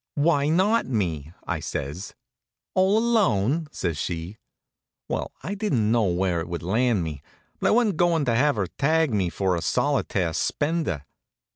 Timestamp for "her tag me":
8.55-9.29